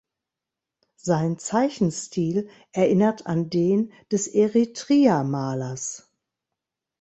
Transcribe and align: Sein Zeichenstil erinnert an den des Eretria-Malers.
Sein 0.95 1.37
Zeichenstil 1.37 2.49
erinnert 2.71 3.27
an 3.27 3.51
den 3.51 3.93
des 4.11 4.25
Eretria-Malers. 4.25 6.09